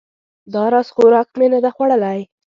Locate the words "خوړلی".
1.75-2.21